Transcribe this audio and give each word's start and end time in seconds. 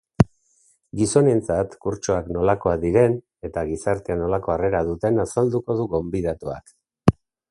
Gizonentzat 1.01 1.75
kurtsoak 1.83 2.31
nolakoak 2.37 2.81
diren 2.85 3.19
eta 3.49 3.65
gizartean 3.73 4.21
nolako 4.25 4.53
harrera 4.55 4.83
duten 4.89 5.23
azalduko 5.27 5.79
du 5.83 5.89
gonbidatuak. 5.95 6.75